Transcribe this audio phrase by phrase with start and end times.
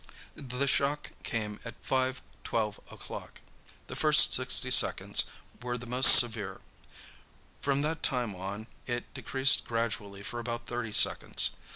[0.33, 3.39] The shock came at 5.12 o'clock.
[3.85, 5.25] The first sixty seconds
[5.61, 6.59] were the most severe.
[7.61, 11.51] From that time on it decreased gradually for about thirty seconds.